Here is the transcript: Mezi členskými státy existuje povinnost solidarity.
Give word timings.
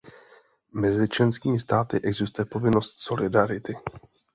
Mezi 0.73 1.07
členskými 1.09 1.59
státy 1.59 2.01
existuje 2.01 2.45
povinnost 2.45 2.95
solidarity. 3.01 3.77